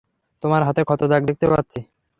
তোমার 0.43 0.61
হাতে 0.67 0.81
ক্ষত 0.83 1.01
দাগ 1.11 1.21
দেখতে 1.29 1.45
পাচ্ছি। 1.51 1.79